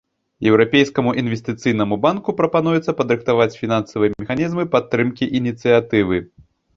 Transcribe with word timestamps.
Еўрапейскаму 0.51 1.11
інвестыцыйнаму 1.21 1.95
банку 2.05 2.33
прапануецца 2.39 2.95
падрыхтаваць 3.01 3.57
фінансавыя 3.59 4.15
механізмы 4.23 4.63
падтрымкі 4.77 5.29
ініцыятывы. 5.41 6.17